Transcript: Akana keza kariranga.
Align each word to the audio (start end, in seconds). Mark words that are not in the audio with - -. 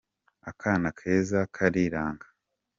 Akana 0.49 0.89
keza 0.99 1.39
kariranga. 1.55 2.27